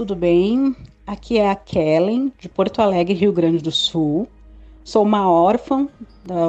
[0.00, 0.74] Tudo bem?
[1.06, 4.26] Aqui é a Kellen, de Porto Alegre, Rio Grande do Sul.
[4.82, 5.86] Sou uma órfã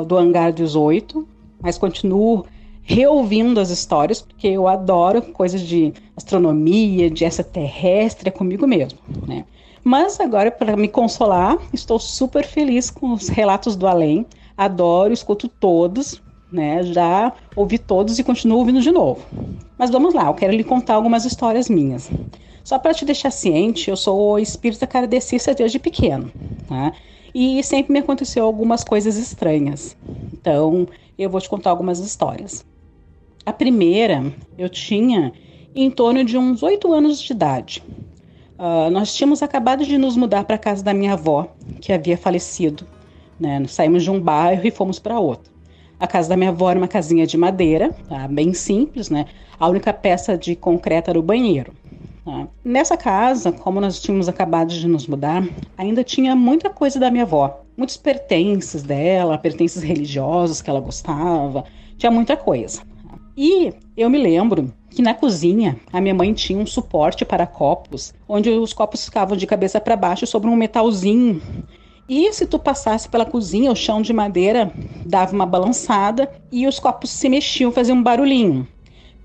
[0.07, 1.27] do Hangar 18,
[1.61, 2.45] mas continuo
[2.81, 9.43] reouvindo as histórias, porque eu adoro coisas de astronomia, de extraterrestre, é comigo mesmo, né?
[9.83, 14.25] Mas agora, para me consolar, estou super feliz com os relatos do além.
[14.55, 16.83] Adoro, escuto todos, né?
[16.83, 19.25] Já ouvi todos e continuo ouvindo de novo.
[19.77, 22.09] Mas vamos lá, eu quero lhe contar algumas histórias minhas.
[22.63, 26.31] Só para te deixar ciente, eu sou espírita kardecista desde pequeno,
[26.67, 26.93] tá?
[27.33, 29.95] E sempre me aconteceu algumas coisas estranhas.
[30.33, 30.87] Então,
[31.17, 32.65] eu vou te contar algumas histórias.
[33.45, 35.33] A primeira, eu tinha
[35.73, 37.83] em torno de uns oito anos de idade.
[38.63, 41.47] Ah, nós tínhamos acabado de nos mudar para a casa da minha avó,
[41.79, 42.85] que havia falecido.
[43.39, 43.57] Né?
[43.57, 45.51] Nós saímos de um bairro e fomos para outro.
[45.99, 48.27] A casa da minha avó era uma casinha de madeira, tá?
[48.27, 49.25] bem simples, né?
[49.59, 51.73] A única peça de concreto era o banheiro.
[52.25, 52.47] Tá?
[52.63, 55.43] Nessa casa, como nós tínhamos acabado de nos mudar,
[55.77, 57.61] ainda tinha muita coisa da minha avó.
[57.75, 61.63] Muitos pertences dela, pertences religiosos que ela gostava,
[61.97, 62.81] tinha muita coisa.
[63.35, 68.13] E eu me lembro que na cozinha a minha mãe tinha um suporte para copos,
[68.27, 71.41] onde os copos ficavam de cabeça para baixo sobre um metalzinho.
[72.09, 74.71] E se tu passasse pela cozinha, o chão de madeira
[75.05, 78.67] dava uma balançada e os copos se mexiam, faziam um barulhinho.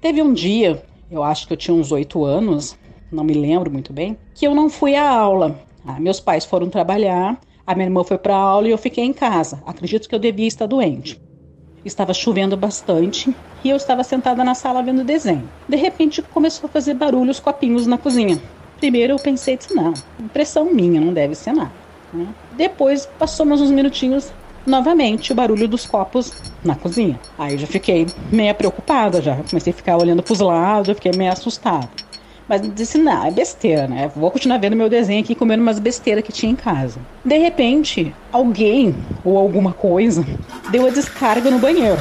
[0.01, 2.79] Teve um dia, eu acho que eu tinha uns oito anos,
[3.11, 5.59] não me lembro muito bem, que eu não fui à aula.
[5.87, 9.05] Ah, meus pais foram trabalhar, a minha irmã foi para a aula e eu fiquei
[9.05, 9.63] em casa.
[9.67, 11.21] Acredito que eu devia estar doente.
[11.85, 15.49] Estava chovendo bastante e eu estava sentada na sala vendo desenho.
[15.69, 18.41] De repente começou a fazer barulho os copinhos na cozinha.
[18.79, 21.73] Primeiro eu pensei, disse, não, impressão minha, não deve ser nada.
[22.13, 22.27] né?
[22.57, 24.33] Depois passou mais uns minutinhos,
[24.67, 26.33] novamente o barulho dos copos
[26.65, 27.19] na cozinha.
[27.39, 30.95] Aí eu já fiquei meio preocupada, já comecei a ficar olhando para os lados, eu
[30.97, 31.89] fiquei meio assustada.
[32.49, 34.11] Mas disse, não, é besteira, né?
[34.15, 37.01] Vou continuar vendo meu desenho aqui, comendo umas besteiras que tinha em casa.
[37.25, 40.25] De repente, alguém ou alguma coisa
[40.71, 41.99] deu a descarga no banheiro.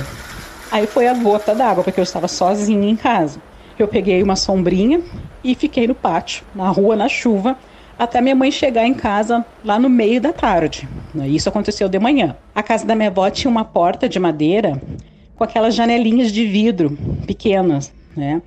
[0.72, 3.42] Aí foi a gota d'água, porque eu estava sozinha em casa.
[3.78, 5.02] Eu peguei uma sombrinha
[5.44, 7.58] e fiquei no pátio, na rua, na chuva,
[7.98, 10.88] até minha mãe chegar em casa lá no meio da tarde.
[11.28, 12.36] Isso aconteceu de manhã.
[12.54, 14.80] A casa da minha avó tinha uma porta de madeira
[15.36, 18.42] com aquelas janelinhas de vidro pequenas, né?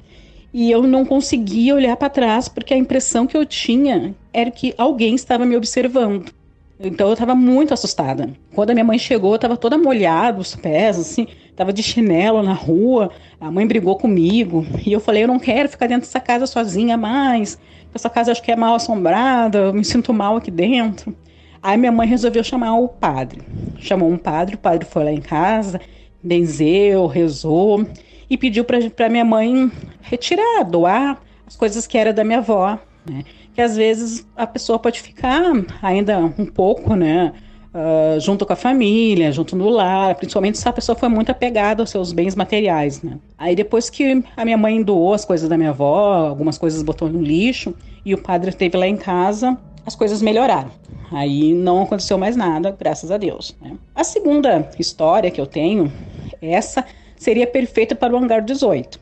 [0.59, 4.75] E eu não conseguia olhar para trás porque a impressão que eu tinha era que
[4.77, 6.33] alguém estava me observando.
[6.81, 8.29] Então eu estava muito assustada.
[8.53, 12.43] Quando a minha mãe chegou, eu estava toda molhada, os pés, assim, estava de chinelo
[12.43, 13.09] na rua.
[13.41, 16.97] A mãe brigou comigo e eu falei: eu não quero ficar dentro dessa casa sozinha
[16.97, 17.57] mais.
[17.95, 21.15] Essa casa acho que é mal assombrada, eu me sinto mal aqui dentro.
[21.63, 23.43] Aí minha mãe resolveu chamar o padre.
[23.79, 25.81] Chamou um padre, o padre foi lá em casa,
[26.21, 27.87] benzeu, rezou
[28.29, 32.79] e pediu para minha mãe retirar, doar as coisas que era da minha avó,
[33.09, 33.25] né?
[33.55, 35.43] Que às vezes a pessoa pode ficar
[35.83, 37.33] ainda um pouco, né?
[37.69, 41.83] Uh, junto com a família, junto no lar, principalmente se a pessoa foi muito apegada
[41.83, 43.19] aos seus bens materiais, né?
[43.37, 47.09] Aí depois que a minha mãe doou as coisas da minha avó, algumas coisas botou
[47.09, 47.75] no lixo
[48.05, 49.57] e o padre esteve lá em casa,
[49.87, 50.71] as coisas melhoraram.
[51.11, 53.57] Aí não aconteceu mais nada, graças a Deus.
[53.61, 53.77] Né?
[53.95, 55.93] A segunda história que eu tenho,
[56.41, 56.85] essa
[57.19, 58.99] seria perfeita para o hangar 18,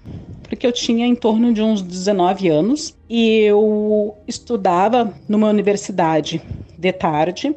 [0.48, 6.40] porque eu tinha em torno de uns 19 anos e eu estudava numa universidade
[6.78, 7.54] de tarde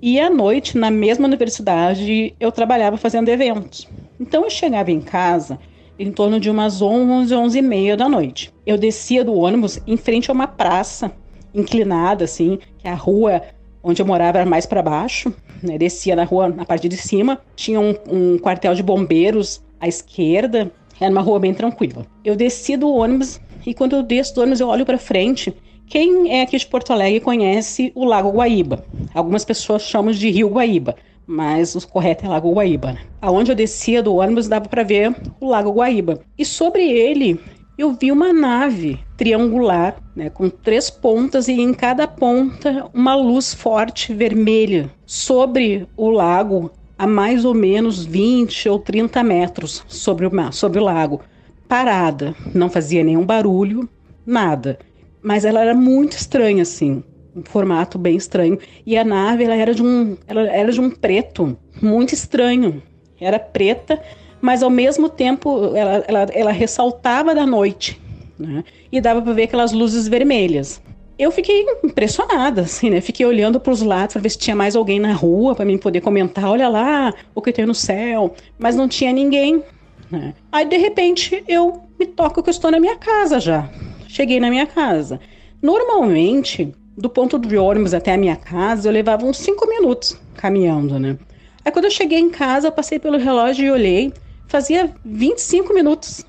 [0.00, 3.88] e à noite, na mesma universidade, eu trabalhava fazendo eventos.
[4.18, 5.58] Então eu chegava em casa
[5.98, 8.52] em torno de umas 11, 11 e meia da noite.
[8.64, 11.12] Eu descia do ônibus em frente a uma praça
[11.52, 13.42] inclinada, assim, que a rua
[13.82, 15.76] onde eu morava era mais para baixo, né?
[15.76, 20.70] Descia na rua, na parte de cima, tinha um, um quartel de bombeiros à esquerda,
[21.00, 22.06] era uma rua bem tranquila.
[22.24, 25.54] Eu desci do ônibus e quando eu desço do ônibus eu olho para frente
[25.86, 28.84] Quem é aqui de Porto Alegre conhece o Lago Guaíba.
[29.14, 30.94] Algumas pessoas chamam de Rio Guaíba,
[31.26, 32.92] mas o correto é Lago Guaíba.
[32.92, 33.00] Né?
[33.22, 36.20] Aonde eu descia do ônibus dava para ver o Lago Guaíba.
[36.36, 37.40] E sobre ele
[37.78, 43.54] eu vi uma nave triangular, né, com três pontas e em cada ponta uma luz
[43.54, 50.34] forte vermelha sobre o lago a mais ou menos 20 ou 30 metros sobre o,
[50.34, 51.20] mar, sobre o lago,
[51.68, 53.88] parada, não fazia nenhum barulho,
[54.26, 54.78] nada.
[55.22, 57.02] Mas ela era muito estranha, assim,
[57.36, 58.58] um formato bem estranho.
[58.84, 62.82] E a nave ela era de um, ela era de um preto muito estranho.
[63.20, 64.00] Era preta,
[64.40, 68.00] mas ao mesmo tempo ela, ela, ela ressaltava da noite,
[68.38, 68.64] né?
[68.90, 70.80] E dava para ver aquelas luzes vermelhas
[71.18, 73.00] eu fiquei impressionada, assim, né?
[73.00, 75.76] Fiquei olhando para os lados para ver se tinha mais alguém na rua para mim
[75.76, 79.62] poder comentar, olha lá o que tem no céu, mas não tinha ninguém.
[80.10, 80.32] Né?
[80.52, 83.68] Aí de repente eu me toco que eu estou na minha casa já.
[84.06, 85.20] Cheguei na minha casa.
[85.60, 91.00] Normalmente, do ponto de ônibus até a minha casa, eu levava uns 5 minutos caminhando,
[91.00, 91.18] né?
[91.64, 94.12] Aí quando eu cheguei em casa, eu passei pelo relógio e olhei,
[94.46, 96.24] fazia 25 minutos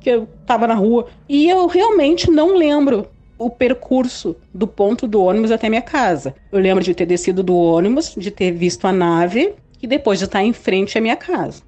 [0.00, 1.06] que eu estava na rua.
[1.28, 3.08] E eu realmente não lembro
[3.44, 6.34] o percurso do ponto do ônibus até minha casa.
[6.50, 10.26] Eu lembro de ter descido do ônibus, de ter visto a nave e depois de
[10.26, 11.62] estar em frente à minha casa.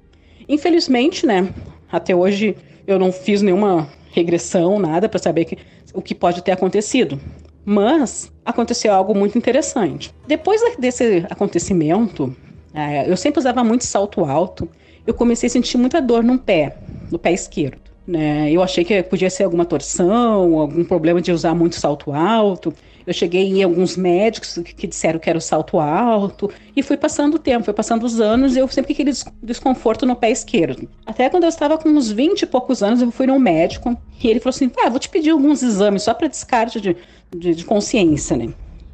[0.47, 1.49] Infelizmente, né,
[1.91, 2.55] até hoje
[2.87, 5.57] eu não fiz nenhuma regressão, nada para saber que,
[5.93, 7.19] o que pode ter acontecido.
[7.65, 10.13] Mas aconteceu algo muito interessante.
[10.27, 12.35] Depois desse acontecimento,
[12.73, 14.69] é, eu sempre usava muito salto alto.
[15.05, 16.77] Eu comecei a sentir muita dor no pé,
[17.11, 17.84] no pé esquerdo.
[18.07, 18.51] Né?
[18.51, 22.73] Eu achei que podia ser alguma torção, algum problema de usar muito salto alto.
[23.05, 27.35] Eu cheguei em alguns médicos que disseram que era o salto alto e fui passando
[27.35, 29.11] o tempo, foi passando os anos e eu sempre aquele
[29.43, 30.89] desconforto no pé esquerdo.
[31.05, 34.27] Até quando eu estava com uns 20 e poucos anos, eu fui num médico e
[34.27, 36.97] ele falou assim: ah, vou te pedir alguns exames só para descarte de,
[37.35, 38.49] de, de consciência, né?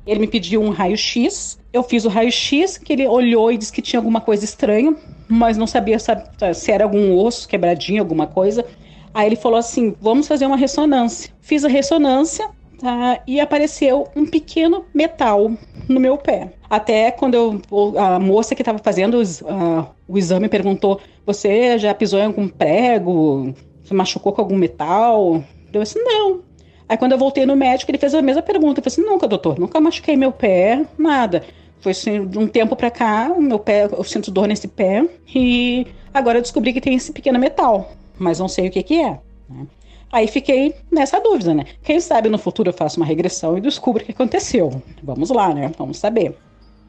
[0.05, 3.81] Ele me pediu um raio-x, eu fiz o raio-x, que ele olhou e disse que
[3.81, 4.95] tinha alguma coisa estranha,
[5.29, 8.65] mas não sabia se era algum osso quebradinho, alguma coisa.
[9.13, 11.31] Aí ele falou assim: vamos fazer uma ressonância.
[11.41, 12.49] Fiz a ressonância
[12.79, 15.51] tá, e apareceu um pequeno metal
[15.87, 16.53] no meu pé.
[16.69, 17.61] Até quando eu,
[17.97, 22.47] a moça que estava fazendo os, uh, o exame perguntou: você já pisou em algum
[22.47, 23.53] prego?
[23.83, 25.43] Se machucou com algum metal?
[25.73, 26.41] Eu disse: não.
[26.87, 28.79] Aí quando eu voltei no médico, ele fez a mesma pergunta.
[28.79, 31.43] Eu falei assim: nunca, doutor, nunca machuquei meu pé, nada.
[31.81, 35.03] Foi assim, de um tempo para cá, o meu pé, eu sinto dor nesse pé
[35.33, 37.91] e agora eu descobri que tem esse pequeno metal
[38.21, 39.19] mas não sei o que, que é.
[39.49, 39.67] Né?
[40.11, 41.65] Aí fiquei nessa dúvida, né?
[41.81, 44.81] Quem sabe no futuro eu faço uma regressão e descubro o que aconteceu.
[45.01, 45.71] Vamos lá, né?
[45.77, 46.37] Vamos saber.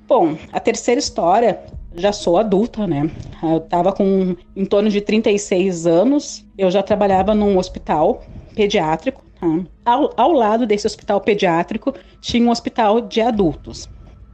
[0.09, 1.61] Bom, a terceira história,
[1.95, 3.09] já sou adulta, né?
[3.43, 8.23] Eu estava com em torno de 36 anos, eu já trabalhava num hospital
[8.55, 9.23] pediátrico.
[9.41, 9.47] Tá?
[9.85, 13.89] Ao, ao lado desse hospital pediátrico tinha um hospital de adultos.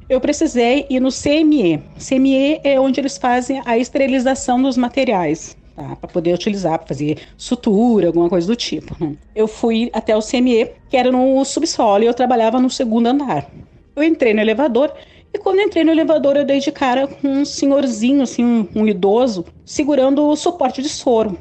[0.09, 1.83] Eu precisei ir no CME.
[1.99, 5.97] CME é onde eles fazem a esterilização dos materiais tá?
[5.97, 8.97] Para poder utilizar, para fazer sutura, alguma coisa do tipo.
[9.03, 9.15] Né?
[9.35, 13.49] Eu fui até o CME, que era no subsolo, e eu trabalhava no segundo andar.
[13.95, 14.93] Eu entrei no elevador
[15.33, 18.87] e quando entrei no elevador, eu dei de cara com um senhorzinho, assim, um, um
[18.87, 21.39] idoso, segurando o suporte de soro.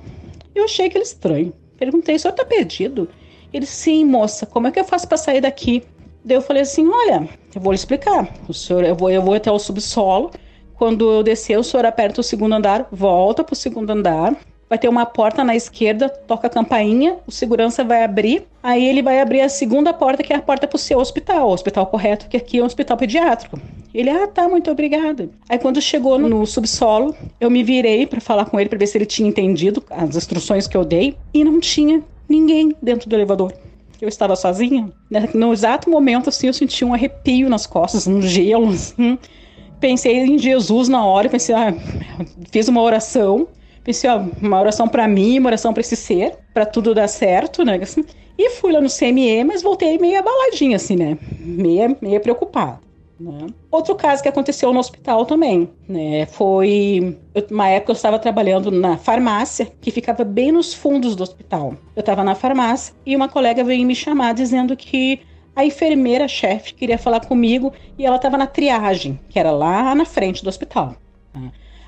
[0.54, 1.54] Eu achei aquele estranho.
[1.78, 3.10] Perguntei, o senhor tá perdido?
[3.54, 5.84] Ele, sim, moça, como é que eu faço para sair daqui?
[6.26, 8.34] Daí eu falei assim, olha, eu vou lhe explicar.
[8.48, 10.32] O senhor, eu vou, eu vou até o subsolo,
[10.78, 14.36] quando eu descer, o senhor aperta o segundo andar, volta para o segundo andar.
[14.70, 18.44] Vai ter uma porta na esquerda, toca a campainha, o segurança vai abrir.
[18.62, 21.50] Aí ele vai abrir a segunda porta, que é a porta para o seu hospital,
[21.50, 23.58] o hospital correto, que aqui é um hospital pediátrico.
[23.94, 25.30] Ele, ah, tá, muito obrigada.
[25.48, 28.98] Aí quando chegou no subsolo, eu me virei para falar com ele para ver se
[28.98, 33.54] ele tinha entendido as instruções que eu dei e não tinha ninguém dentro do elevador.
[34.02, 34.92] Eu estava sozinha.
[35.10, 35.30] Né?
[35.34, 39.18] No exato momento, assim, eu senti um arrepio nas costas, um gelo, assim
[39.80, 41.74] pensei em Jesus na hora, pensei, ah,
[42.52, 43.48] fiz uma oração,
[43.84, 47.64] pensei, ó, uma oração para mim, uma oração para esse ser, para tudo dar certo,
[47.64, 47.80] né?
[47.82, 48.04] Assim,
[48.38, 51.18] e fui lá no CME, mas voltei meio abaladinha, assim, né?
[51.40, 52.80] Meia, meia preocupada.
[53.20, 53.48] Né?
[53.72, 56.28] Outro caso que aconteceu no hospital também, né?
[56.28, 57.18] Foi
[57.50, 61.74] uma época eu estava trabalhando na farmácia que ficava bem nos fundos do hospital.
[61.96, 65.20] Eu estava na farmácia e uma colega veio me chamar dizendo que
[65.58, 70.44] a enfermeira-chefe queria falar comigo e ela estava na triagem, que era lá na frente
[70.44, 70.96] do hospital.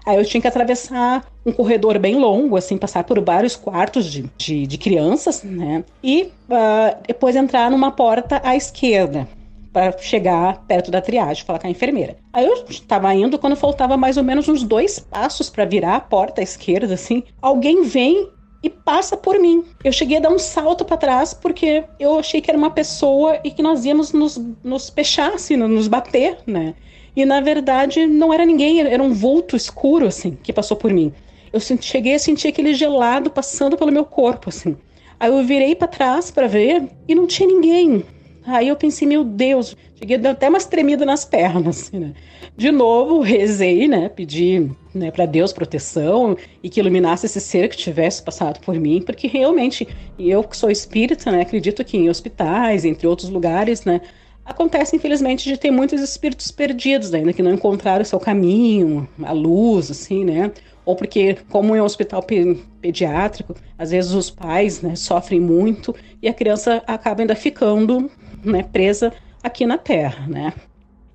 [0.04, 4.28] Aí eu tinha que atravessar um corredor bem longo, assim, passar por vários quartos de,
[4.36, 5.84] de, de crianças, né?
[6.04, 9.28] E uh, depois entrar numa porta à esquerda
[9.72, 12.18] para chegar perto da triagem, falar com a enfermeira.
[12.34, 16.02] Aí eu estava indo quando faltava mais ou menos uns dois passos para virar a
[16.02, 17.24] porta à esquerda, assim.
[17.40, 18.30] Alguém vem
[18.62, 19.64] e passa por mim.
[19.84, 23.40] Eu cheguei a dar um salto para trás porque eu achei que era uma pessoa
[23.44, 26.76] e que nós íamos nos, nos pechar, assim, nos bater, né?
[27.16, 31.14] E na verdade não era ninguém, era um vulto escuro, assim, que passou por mim.
[31.52, 34.78] Eu cheguei a sentir aquele gelado passando pelo meu corpo, assim.
[35.20, 38.06] Aí eu virei para trás para ver e não tinha ninguém.
[38.52, 42.14] Aí eu pensei, meu Deus, cheguei até umas tremidas nas pernas, assim, né?
[42.58, 44.10] De novo, rezei, né?
[44.10, 49.02] Pedi né, para Deus proteção e que iluminasse esse ser que tivesse passado por mim,
[49.02, 49.88] porque realmente,
[50.18, 51.42] eu que sou espírita, né?
[51.42, 54.02] Acredito que em hospitais, entre outros lugares, né?
[54.44, 59.32] Acontece, infelizmente, de ter muitos espíritos perdidos ainda, que não encontraram o seu caminho, a
[59.32, 60.52] luz, assim, né?
[60.84, 65.94] Ou porque, como em um hospital pe pediátrico, às vezes os pais né, sofrem muito
[66.22, 68.10] e a criança acaba ainda ficando
[68.44, 70.54] né, presa aqui na Terra, né?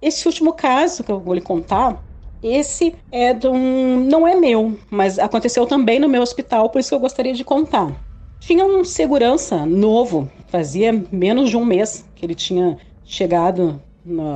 [0.01, 2.03] Esse último caso que eu vou lhe contar,
[2.43, 6.91] esse é de um, não é meu, mas aconteceu também no meu hospital, por isso
[6.91, 7.91] que eu gostaria de contar.
[8.39, 13.81] Tinha um segurança novo, fazia menos de um mês que ele tinha chegado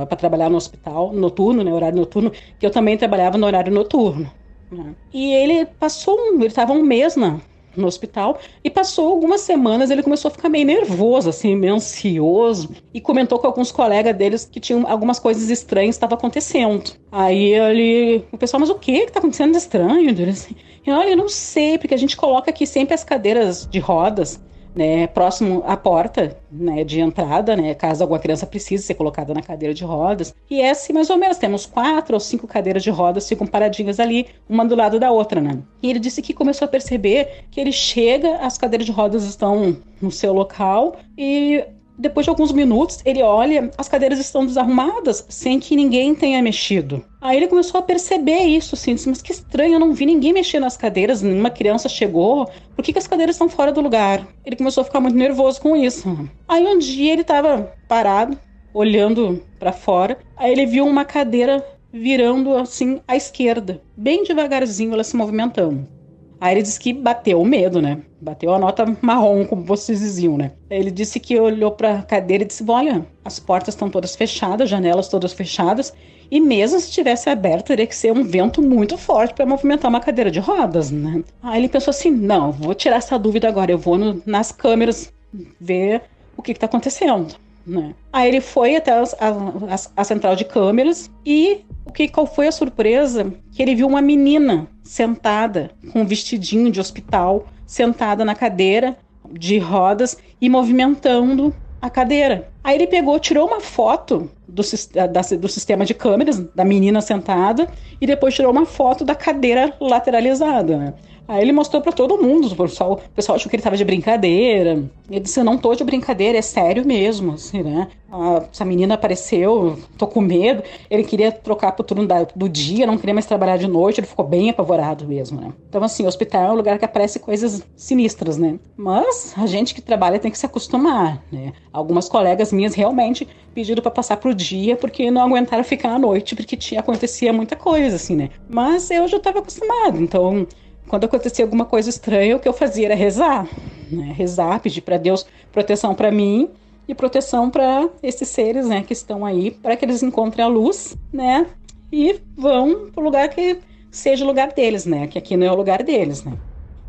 [0.07, 4.31] para trabalhar no hospital noturno, né, horário noturno, que eu também trabalhava no horário noturno.
[4.71, 4.95] Né?
[5.13, 7.39] E ele passou, ele estava um mês na,
[7.75, 12.69] no hospital e passou algumas semanas ele começou a ficar meio nervoso, assim, meio ansioso
[12.93, 16.91] e comentou com alguns colegas deles que tinham algumas coisas estranhas estavam acontecendo.
[17.11, 20.09] Aí ele, o pessoal, mas o que que tá acontecendo de estranho?
[20.09, 20.55] Ele assim,
[20.87, 24.39] olha, eu não sei, porque a gente coloca aqui sempre as cadeiras de rodas
[24.75, 29.41] né, próximo à porta né, de entrada, né, caso alguma criança precise ser colocada na
[29.41, 30.33] cadeira de rodas.
[30.49, 33.99] E é assim, mais ou menos, temos quatro ou cinco cadeiras de rodas, ficam paradinhas
[33.99, 35.59] ali, uma do lado da outra, né?
[35.81, 39.77] E ele disse que começou a perceber que ele chega, as cadeiras de rodas estão
[40.01, 41.63] no seu local e
[41.99, 47.03] depois de alguns minutos, ele olha, as cadeiras estão desarrumadas, sem que ninguém tenha mexido.
[47.19, 50.31] Aí ele começou a perceber isso, assim, disse, mas que estranho, eu não vi ninguém
[50.31, 54.25] mexer nas cadeiras, nenhuma criança chegou, por que, que as cadeiras estão fora do lugar?
[54.45, 56.29] Ele começou a ficar muito nervoso com isso.
[56.47, 58.39] Aí um dia ele estava parado,
[58.73, 65.03] olhando para fora, aí ele viu uma cadeira virando assim à esquerda, bem devagarzinho ela
[65.03, 65.98] se movimentando.
[66.41, 67.99] Aí ele disse que bateu o medo, né?
[68.21, 70.51] Bateu a nota marrom, como vocês diziam, né?
[70.69, 74.69] Ele disse que olhou para a cadeira e disse: Olha, as portas estão todas fechadas,
[74.69, 75.93] janelas todas fechadas,
[76.31, 79.99] e mesmo se tivesse aberto, teria que ser um vento muito forte para movimentar uma
[79.99, 81.23] cadeira de rodas, né?
[81.43, 85.11] Aí ele pensou assim: Não, vou tirar essa dúvida agora, eu vou no, nas câmeras
[85.59, 86.03] ver
[86.37, 87.35] o que está acontecendo.
[87.67, 87.93] Né?
[88.11, 92.47] Aí ele foi até a, a, a, central de câmeras e o que qual foi
[92.47, 93.31] a surpresa?
[93.51, 98.97] Que ele viu uma menina sentada com um vestidinho de hospital, sentada na cadeira
[99.31, 102.49] de rodas e movimentando a cadeira.
[102.63, 107.67] Aí ele pegou, tirou uma foto do, da, do sistema de câmeras da menina sentada
[108.01, 110.75] e depois tirou uma foto da cadeira lateralizada.
[110.75, 110.93] Né?
[111.29, 113.85] Aí ele mostrou para todo mundo, o pessoal, o pessoal achou que ele tava de
[113.85, 114.83] brincadeira.
[115.07, 117.87] Ele disse: Não tô de brincadeira, é sério mesmo, assim, né?
[118.11, 120.63] Ah, essa menina apareceu, tô com medo.
[120.89, 124.07] Ele queria trocar pro turno da, do dia, não queria mais trabalhar de noite, ele
[124.07, 125.53] ficou bem apavorado mesmo, né?
[125.69, 128.57] Então, assim, o hospital é um lugar que aparece coisas sinistras, né?
[128.75, 131.53] Mas a gente que trabalha tem que se acostumar, né?
[131.71, 136.35] Algumas colegas minhas realmente pediram para passar pro dia porque não aguentaram ficar à noite,
[136.35, 138.31] porque tinha, acontecia muita coisa, assim, né?
[138.49, 140.47] Mas eu já tava acostumado, então
[140.89, 143.47] quando acontecia alguma coisa estranha, o que eu fazia era rezar,
[143.89, 144.11] né?
[144.17, 146.49] rezar, pedir para Deus proteção para mim
[146.87, 150.97] e proteção para esses seres, né, que estão aí, para que eles encontrem a luz,
[151.13, 151.45] né,
[151.91, 153.59] e vão para o lugar que
[153.91, 156.33] seja o lugar deles, né, que aqui não é o lugar deles, né.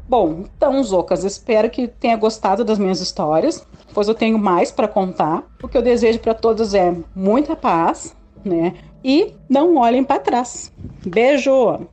[0.09, 4.89] Bom, então, Zocas, espero que tenha gostado das minhas histórias, pois eu tenho mais para
[4.89, 5.45] contar.
[5.63, 8.73] O que eu desejo para todos é muita paz, né,
[9.05, 10.73] e não olhem para trás.
[11.07, 11.87] Beijo!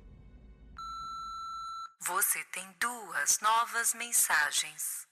[2.07, 5.05] Você tem duas novas mensagens.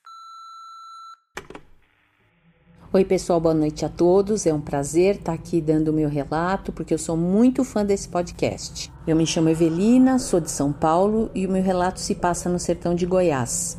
[2.93, 4.45] Oi, pessoal, boa noite a todos.
[4.45, 8.07] É um prazer estar aqui dando o meu relato, porque eu sou muito fã desse
[8.07, 8.93] podcast.
[9.05, 12.59] Eu me chamo Evelina, sou de São Paulo e o meu relato se passa no
[12.59, 13.77] sertão de Goiás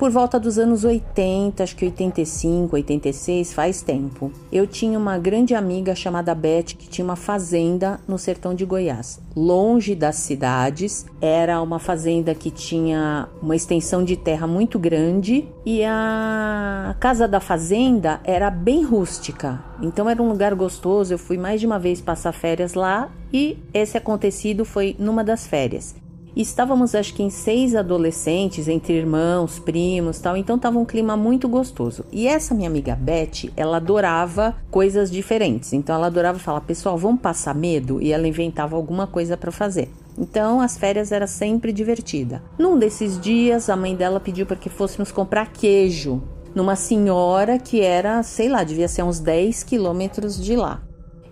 [0.00, 4.32] por volta dos anos 80, acho que 85, 86, faz tempo.
[4.50, 9.20] Eu tinha uma grande amiga chamada Beth que tinha uma fazenda no sertão de Goiás,
[9.36, 11.04] longe das cidades.
[11.20, 17.38] Era uma fazenda que tinha uma extensão de terra muito grande e a casa da
[17.38, 19.62] fazenda era bem rústica.
[19.82, 21.12] Então era um lugar gostoso.
[21.12, 25.46] Eu fui mais de uma vez passar férias lá e esse acontecido foi numa das
[25.46, 25.94] férias.
[26.36, 30.36] Estávamos, acho que, em seis adolescentes, entre irmãos, primos tal.
[30.36, 32.04] Então estava um clima muito gostoso.
[32.12, 35.72] E essa minha amiga Beth, ela adorava coisas diferentes.
[35.72, 38.00] Então ela adorava falar, pessoal, vamos passar medo?
[38.00, 39.90] E ela inventava alguma coisa para fazer.
[40.18, 42.42] Então as férias era sempre divertida.
[42.58, 46.22] Num desses dias, a mãe dela pediu para que fôssemos comprar queijo
[46.54, 50.82] numa senhora que era, sei lá, devia ser uns 10 quilômetros de lá.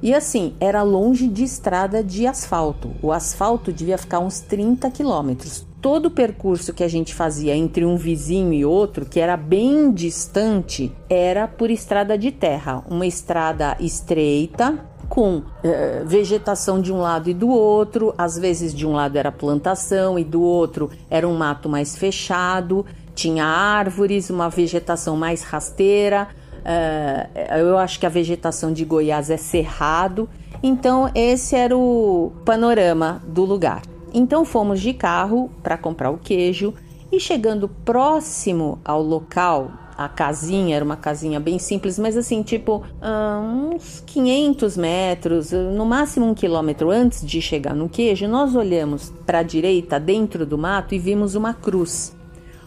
[0.01, 2.93] E assim, era longe de estrada de asfalto.
[3.03, 5.67] O asfalto devia ficar uns 30 quilômetros.
[5.81, 9.93] Todo o percurso que a gente fazia entre um vizinho e outro, que era bem
[9.93, 12.85] distante, era por estrada de terra.
[12.89, 18.87] Uma estrada estreita, com eh, vegetação de um lado e do outro, às vezes de
[18.87, 24.49] um lado era plantação e do outro era um mato mais fechado, tinha árvores, uma
[24.49, 26.29] vegetação mais rasteira.
[26.69, 30.29] Uh, eu acho que a vegetação de Goiás é cerrado.
[30.63, 33.81] Então, esse era o panorama do lugar.
[34.13, 36.75] Então, fomos de carro para comprar o queijo
[37.11, 42.85] e chegando próximo ao local a casinha era uma casinha bem simples, mas assim, tipo,
[43.03, 49.13] uh, uns 500 metros, no máximo um quilômetro antes de chegar no queijo, nós olhamos
[49.27, 52.17] para a direita, dentro do mato, e vimos uma cruz.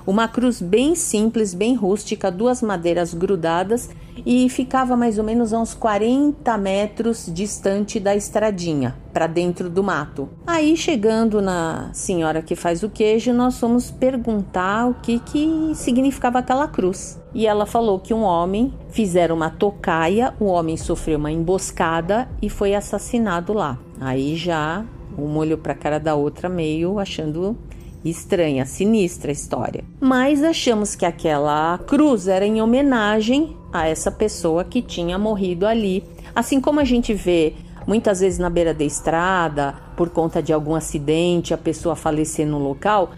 [0.05, 3.89] Uma cruz bem simples, bem rústica, duas madeiras grudadas
[4.25, 9.84] e ficava mais ou menos a uns 40 metros distante da estradinha, para dentro do
[9.84, 10.29] mato.
[10.46, 16.39] Aí, chegando na senhora que faz o queijo, nós fomos perguntar o que, que significava
[16.39, 17.20] aquela cruz.
[17.34, 22.50] E ela falou que um homem fizeram uma tocaia, o homem sofreu uma emboscada e
[22.50, 23.77] foi assassinado lá.
[24.00, 24.84] Aí já
[25.17, 27.58] um olhou para a cara da outra, meio achando
[28.03, 29.84] Estranha, sinistra história.
[30.00, 36.03] Mas achamos que aquela cruz era em homenagem a essa pessoa que tinha morrido ali.
[36.36, 37.53] Assim como a gente vê
[37.86, 42.58] muitas vezes na beira da estrada, por conta de algum acidente, a pessoa falecer no
[42.58, 43.12] local,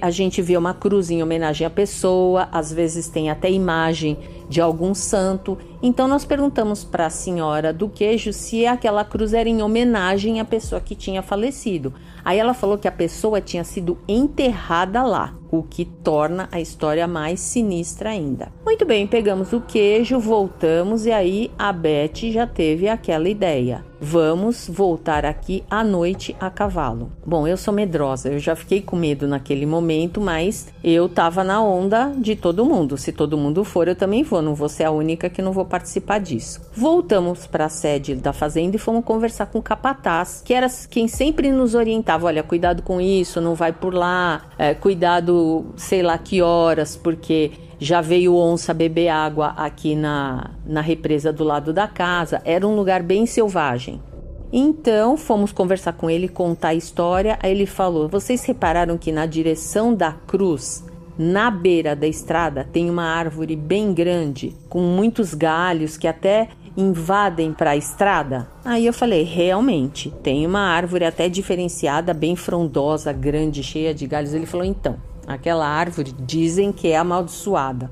[0.00, 4.16] a gente vê uma cruz em homenagem à pessoa, às vezes tem até imagem
[4.48, 5.58] de algum santo.
[5.82, 10.44] Então nós perguntamos para a senhora do queijo se aquela cruz era em homenagem à
[10.44, 11.92] pessoa que tinha falecido.
[12.24, 17.06] Aí ela falou que a pessoa tinha sido enterrada lá, o que torna a história
[17.06, 18.48] mais sinistra ainda.
[18.64, 23.84] Muito bem, pegamos o queijo, voltamos e aí a Beth já teve aquela ideia.
[24.06, 27.10] Vamos voltar aqui à noite a cavalo.
[27.24, 31.62] Bom, eu sou medrosa, eu já fiquei com medo naquele momento, mas eu tava na
[31.62, 32.98] onda de todo mundo.
[32.98, 35.64] Se todo mundo for, eu também vou, não vou ser a única que não vou
[35.64, 36.60] participar disso.
[36.74, 41.08] Voltamos para a sede da fazenda e fomos conversar com o capataz, que era quem
[41.08, 45.34] sempre nos orientava: olha, cuidado com isso, não vai por lá, é, cuidado,
[45.76, 51.44] sei lá que horas, porque já veio onça beber água aqui na, na represa do
[51.44, 52.40] lado da casa.
[52.44, 54.00] Era um lugar bem selvagem.
[54.56, 57.36] Então fomos conversar com ele, contar a história.
[57.42, 60.84] Aí ele falou: Vocês repararam que na direção da cruz,
[61.18, 67.52] na beira da estrada, tem uma árvore bem grande, com muitos galhos que até invadem
[67.52, 68.48] para a estrada?
[68.64, 74.32] Aí eu falei: Realmente, tem uma árvore até diferenciada, bem frondosa, grande, cheia de galhos.
[74.32, 74.96] Ele falou: Então.
[75.26, 77.90] Aquela árvore dizem que é amaldiçoada.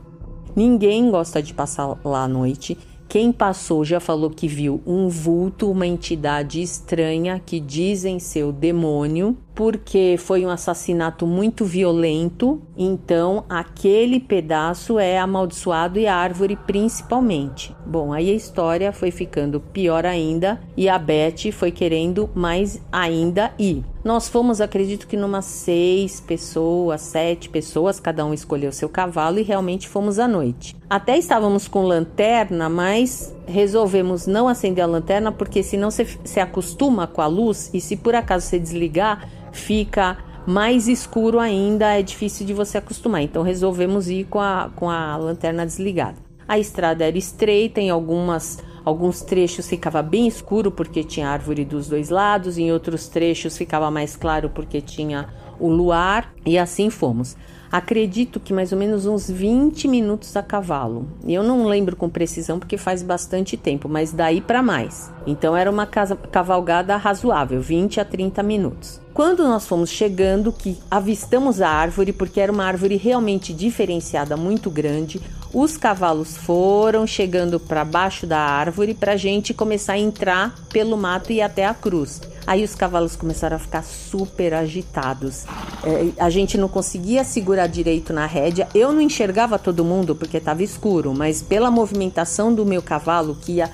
[0.55, 2.77] Ninguém gosta de passar lá à noite.
[3.09, 8.53] Quem passou já falou que viu um vulto, uma entidade estranha que dizem ser o
[8.53, 16.57] demônio porque foi um assassinato muito violento, então aquele pedaço é amaldiçoado e a árvore
[16.57, 17.75] principalmente.
[17.85, 23.53] Bom, aí a história foi ficando pior ainda e a Beth foi querendo mais ainda
[23.59, 23.85] ir.
[24.05, 29.43] Nós fomos, acredito que numa seis pessoas, sete pessoas, cada um escolheu seu cavalo e
[29.43, 30.75] realmente fomos à noite.
[30.91, 37.07] Até estávamos com lanterna, mas resolvemos não acender a lanterna porque senão você se acostuma
[37.07, 42.47] com a luz e se por acaso você desligar, fica mais escuro ainda, é difícil
[42.47, 43.23] de você acostumar.
[43.23, 46.17] Então resolvemos ir com a, com a lanterna desligada.
[46.47, 51.89] A estrada era estreita, em algumas alguns trechos ficava bem escuro porque tinha árvore dos
[51.89, 55.29] dois lados, em outros trechos ficava mais claro porque tinha
[55.61, 57.37] o luar, e assim fomos.
[57.73, 61.09] Acredito que mais ou menos uns 20 minutos a cavalo.
[61.27, 65.11] Eu não lembro com precisão porque faz bastante tempo, mas daí para mais.
[65.27, 69.01] Então era uma cavalgada razoável, 20 a 30 minutos.
[69.15, 74.71] Quando nós fomos chegando, que avistamos a árvore, porque era uma árvore realmente diferenciada, muito
[74.71, 75.19] grande,
[75.55, 80.97] os cavalos foram chegando para baixo da árvore para a gente começar a entrar pelo
[80.97, 82.21] mato e até a cruz.
[82.47, 85.45] Aí os cavalos começaram a ficar super agitados.
[85.85, 88.67] É, a gente não conseguia segurar direito na rédea.
[88.75, 93.53] Eu não enxergava todo mundo porque estava escuro, mas pela movimentação do meu cavalo que
[93.53, 93.71] ia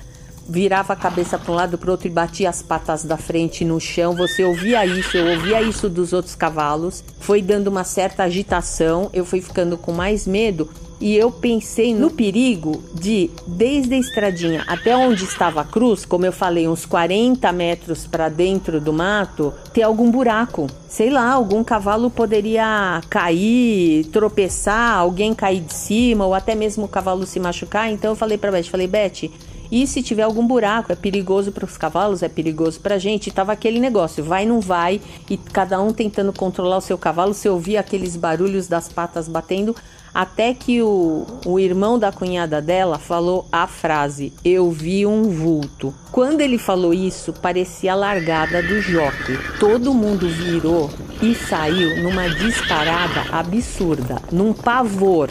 [0.47, 3.63] virava a cabeça para um lado para o outro e batia as patas da frente
[3.63, 4.15] no chão.
[4.15, 7.03] Você ouvia isso, eu ouvia isso dos outros cavalos.
[7.19, 10.67] Foi dando uma certa agitação, eu fui ficando com mais medo
[10.99, 16.25] e eu pensei no perigo de, desde a estradinha até onde estava a cruz, como
[16.25, 20.67] eu falei, uns 40 metros para dentro do mato, ter algum buraco.
[20.87, 26.89] Sei lá, algum cavalo poderia cair, tropeçar, alguém cair de cima, ou até mesmo o
[26.89, 27.89] cavalo se machucar.
[27.91, 29.29] Então eu falei para Beth, falei, Beth,
[29.71, 33.27] e se tiver algum buraco, é perigoso para os cavalos, é perigoso para a gente.
[33.27, 37.33] E tava aquele negócio, vai não vai, e cada um tentando controlar o seu cavalo.
[37.33, 39.75] Você ouvia aqueles barulhos das patas batendo,
[40.13, 45.93] até que o, o irmão da cunhada dela falou a frase: Eu vi um vulto.
[46.11, 49.37] Quando ele falou isso, parecia a largada do jockey.
[49.59, 50.89] Todo mundo virou
[51.21, 55.29] e saiu numa disparada absurda, num pavor.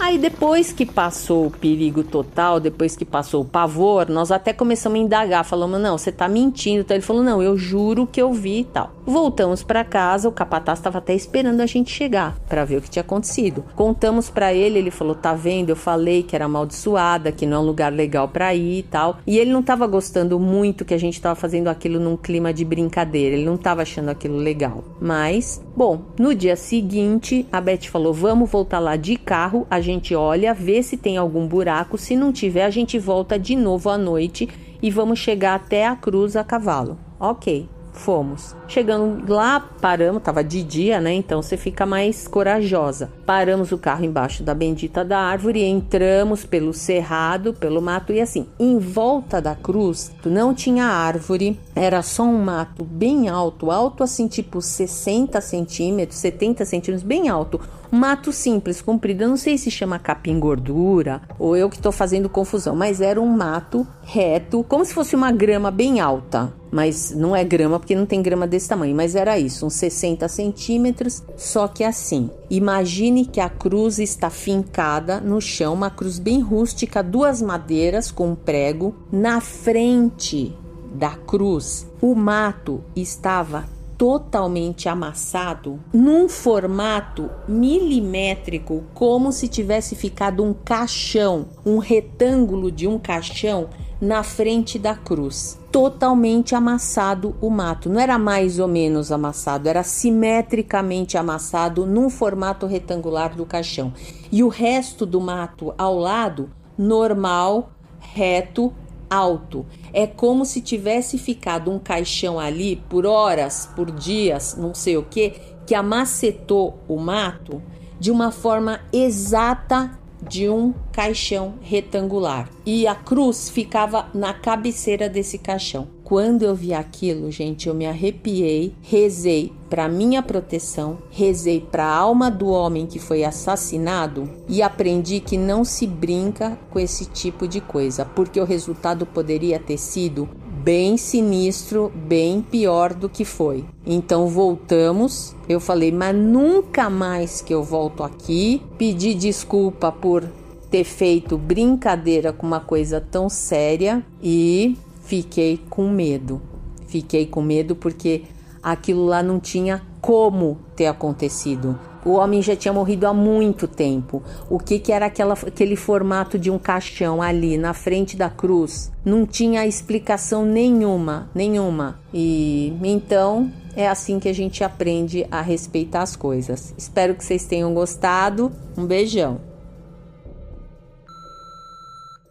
[0.00, 4.98] Aí depois que passou o perigo total, depois que passou o pavor, nós até começamos
[4.98, 6.80] a indagar, falamos: "Não, você tá mentindo".
[6.80, 8.97] Então ele falou: "Não, eu juro que eu vi e tal".
[9.08, 12.90] Voltamos para casa, o capataz estava até esperando a gente chegar para ver o que
[12.90, 13.64] tinha acontecido.
[13.74, 15.70] Contamos para ele, ele falou: "Tá vendo?
[15.70, 19.16] Eu falei que era amaldiçoada, que não é um lugar legal para ir e tal".
[19.26, 22.66] E ele não estava gostando muito que a gente estava fazendo aquilo num clima de
[22.66, 23.34] brincadeira.
[23.34, 24.84] Ele não estava achando aquilo legal.
[25.00, 29.66] Mas, bom, no dia seguinte, a Beth falou: "Vamos voltar lá de carro".
[29.70, 31.96] A gente olha, vê se tem algum buraco.
[31.96, 34.46] Se não tiver, a gente volta de novo à noite
[34.82, 36.98] e vamos chegar até a cruz a cavalo.
[37.18, 38.54] Ok, fomos.
[38.66, 41.12] Chegando lá, paramos, tava de dia, né?
[41.12, 43.10] Então você fica mais corajosa.
[43.26, 48.46] Paramos o carro embaixo da bendita da árvore, entramos pelo cerrado, pelo mato e assim,
[48.58, 54.28] em volta da cruz não tinha árvore, era só um mato bem alto, alto assim,
[54.28, 59.22] tipo 60 centímetros, 70 centímetros, bem alto mato simples, comprido.
[59.22, 63.20] Eu não sei se chama capim gordura ou eu que estou fazendo confusão, mas era
[63.20, 66.52] um mato reto, como se fosse uma grama bem alta.
[66.70, 70.28] Mas não é grama porque não tem grama desse tamanho, mas era isso, uns 60
[70.28, 71.22] centímetros.
[71.36, 77.02] Só que assim, imagine que a cruz está fincada no chão, uma cruz bem rústica,
[77.02, 78.94] duas madeiras com um prego.
[79.10, 80.54] Na frente
[80.92, 90.54] da cruz, o mato estava totalmente amassado num formato milimétrico, como se tivesse ficado um
[90.54, 93.68] caixão, um retângulo de um caixão
[94.00, 95.58] na frente da cruz.
[95.72, 97.90] Totalmente amassado o mato.
[97.90, 103.92] Não era mais ou menos amassado, era simetricamente amassado num formato retangular do caixão.
[104.30, 108.72] E o resto do mato ao lado, normal, reto,
[109.08, 109.66] alto.
[109.92, 115.02] É como se tivesse ficado um caixão ali por horas, por dias, não sei o
[115.02, 115.34] que,
[115.66, 117.62] que amacetou o mato
[117.98, 122.48] de uma forma exata de um caixão retangular.
[122.66, 125.88] E a cruz ficava na cabeceira desse caixão.
[126.08, 131.94] Quando eu vi aquilo, gente, eu me arrepiei, rezei para minha proteção, rezei para a
[131.94, 137.46] alma do homem que foi assassinado e aprendi que não se brinca com esse tipo
[137.46, 140.26] de coisa, porque o resultado poderia ter sido
[140.64, 143.66] bem sinistro, bem pior do que foi.
[143.84, 145.36] Então voltamos.
[145.46, 148.62] Eu falei, mas nunca mais que eu volto aqui.
[148.78, 150.26] Pedi desculpa por
[150.70, 154.74] ter feito brincadeira com uma coisa tão séria e
[155.08, 156.40] fiquei com medo.
[156.86, 158.24] Fiquei com medo porque
[158.62, 161.78] aquilo lá não tinha como ter acontecido.
[162.04, 164.22] O homem já tinha morrido há muito tempo.
[164.48, 168.92] O que, que era aquela, aquele formato de um caixão ali na frente da cruz?
[169.04, 172.00] Não tinha explicação nenhuma, nenhuma.
[172.12, 176.74] E então é assim que a gente aprende a respeitar as coisas.
[176.76, 178.52] Espero que vocês tenham gostado.
[178.76, 179.40] Um beijão.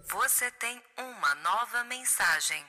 [0.09, 2.61] Você tem uma nova mensagem.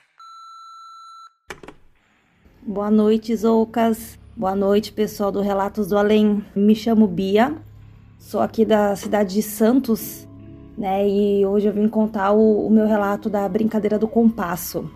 [2.63, 4.17] Boa noite, Zoucas.
[4.37, 6.45] Boa noite, pessoal do Relatos do Além.
[6.55, 7.57] Me chamo Bia,
[8.17, 10.29] sou aqui da cidade de Santos,
[10.77, 11.09] né?
[11.09, 14.89] E hoje eu vim contar o, o meu relato da brincadeira do compasso.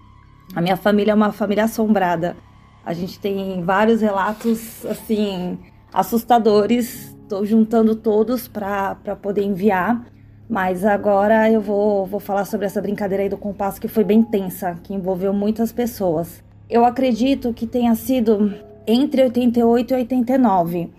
[0.55, 2.37] A minha família é uma família assombrada.
[2.85, 5.59] A gente tem vários relatos, assim,
[5.93, 7.17] assustadores.
[7.23, 10.07] Estou juntando todos para poder enviar.
[10.53, 14.23] Mas agora eu vou, vou falar sobre essa brincadeira aí do compasso que foi bem
[14.23, 16.45] tensa, que envolveu muitas pessoas.
[16.69, 18.53] Eu acredito que tenha sido
[18.87, 20.91] entre 88 e 89.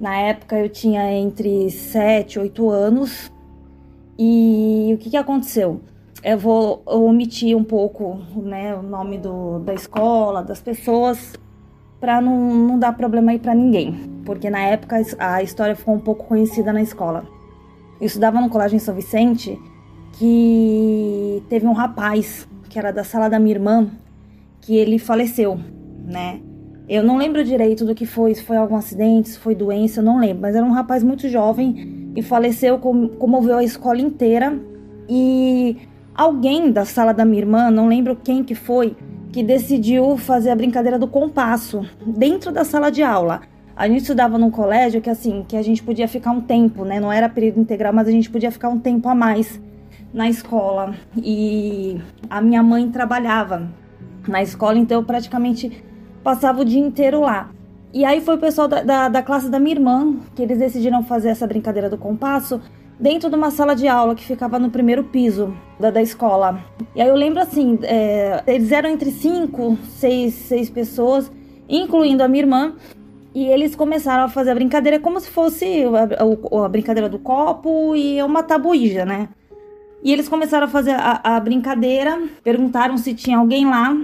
[0.00, 3.30] Na época eu tinha entre 7 e 8 anos.
[4.18, 5.82] E o que, que aconteceu?
[6.22, 11.34] Eu vou omitir um pouco né, o nome do, da escola, das pessoas,
[12.00, 13.92] para não, não dar problema aí para ninguém.
[14.24, 17.34] Porque na época a história ficou um pouco conhecida na escola.
[18.00, 19.58] Eu estudava no colégio em São Vicente
[20.18, 23.88] que teve um rapaz que era da sala da minha irmã,
[24.60, 25.58] que ele faleceu,
[26.04, 26.40] né?
[26.88, 30.04] Eu não lembro direito do que foi, se foi algum acidente, se foi doença, eu
[30.04, 30.42] não lembro.
[30.42, 34.58] Mas era um rapaz muito jovem e faleceu, comoveu a escola inteira.
[35.08, 35.78] E
[36.14, 38.96] alguém da sala da minha irmã, não lembro quem que foi,
[39.32, 43.40] que decidiu fazer a brincadeira do compasso dentro da sala de aula.
[43.76, 47.00] A gente estudava num colégio que assim, que a gente podia ficar um tempo, né?
[47.00, 49.60] Não era período integral, mas a gente podia ficar um tempo a mais
[50.12, 50.94] na escola.
[51.16, 53.68] E a minha mãe trabalhava
[54.28, 55.84] na escola, então eu praticamente
[56.22, 57.50] passava o dia inteiro lá.
[57.92, 61.02] E aí foi o pessoal da, da, da classe da minha irmã que eles decidiram
[61.02, 62.60] fazer essa brincadeira do compasso
[62.98, 66.60] dentro de uma sala de aula que ficava no primeiro piso da, da escola.
[66.94, 71.30] E aí eu lembro assim, é, eles eram entre cinco, seis, seis pessoas,
[71.68, 72.74] incluindo a minha irmã,
[73.34, 77.18] e eles começaram a fazer a brincadeira como se fosse a, a, a brincadeira do
[77.18, 79.28] copo e uma tabuíja, né?
[80.02, 83.96] E eles começaram a fazer a, a brincadeira, perguntaram se tinha alguém lá,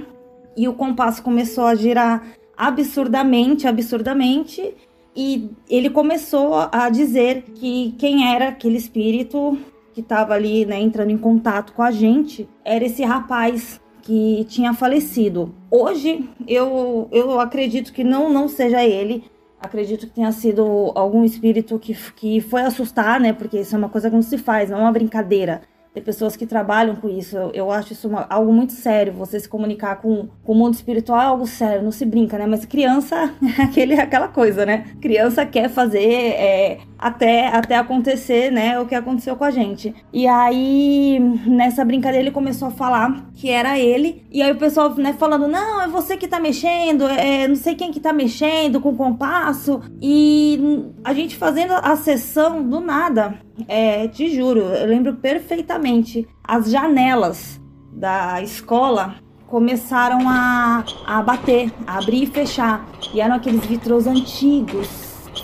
[0.56, 2.22] e o compasso começou a girar
[2.56, 4.74] absurdamente, absurdamente,
[5.14, 9.58] e ele começou a dizer que quem era aquele espírito
[9.92, 14.72] que estava ali, né, entrando em contato com a gente, era esse rapaz que tinha
[14.74, 15.54] falecido.
[15.70, 19.24] Hoje eu, eu acredito que não, não seja ele.
[19.60, 23.32] Acredito que tenha sido algum espírito que, que foi assustar, né?
[23.32, 25.62] Porque isso é uma coisa que não se faz, não é uma brincadeira.
[25.92, 27.36] Tem pessoas que trabalham com isso.
[27.36, 29.12] Eu, eu acho isso uma, algo muito sério.
[29.14, 32.46] Você se comunicar com, com o mundo espiritual é algo sério, não se brinca, né?
[32.46, 34.86] Mas criança é aquele, aquela coisa, né?
[35.00, 38.78] Criança quer fazer é, até, até acontecer, né?
[38.78, 39.92] O que aconteceu com a gente.
[40.12, 44.24] E aí, nessa brincadeira, ele começou a falar que era ele.
[44.30, 47.74] E aí o pessoal, né, falando: não, é você que tá mexendo, é não sei
[47.74, 49.80] quem que tá mexendo com o compasso.
[50.00, 53.34] E a gente fazendo a sessão do nada.
[53.68, 56.26] É, te juro, eu lembro perfeitamente.
[56.44, 57.60] As janelas
[57.92, 62.86] da escola começaram a, a bater, a abrir e fechar.
[63.12, 64.88] E eram aqueles vitrôs antigos,